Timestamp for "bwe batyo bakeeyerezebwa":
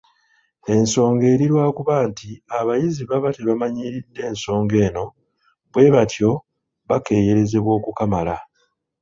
5.71-7.71